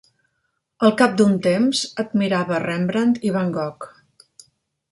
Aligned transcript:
Al 0.87 0.93
cap 1.01 1.11
d'un 1.19 1.35
temps 1.47 1.81
admirava 2.05 2.63
Rembrandt 2.65 3.23
i 3.29 3.35
Van 3.37 3.53
Gogh. 3.59 3.87